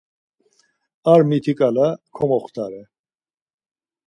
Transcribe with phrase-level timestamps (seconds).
[1.11, 2.81] Ar mitiǩala komoxtare.